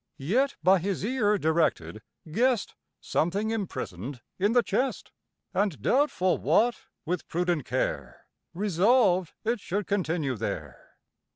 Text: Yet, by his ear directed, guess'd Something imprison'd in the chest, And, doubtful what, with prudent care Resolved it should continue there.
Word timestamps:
Yet, 0.17 0.55
by 0.63 0.79
his 0.79 1.05
ear 1.05 1.37
directed, 1.37 2.01
guess'd 2.31 2.73
Something 2.99 3.51
imprison'd 3.51 4.21
in 4.39 4.53
the 4.53 4.63
chest, 4.63 5.11
And, 5.53 5.79
doubtful 5.79 6.39
what, 6.39 6.75
with 7.05 7.27
prudent 7.27 7.65
care 7.65 8.25
Resolved 8.55 9.33
it 9.45 9.59
should 9.59 9.85
continue 9.85 10.35
there. 10.35 10.97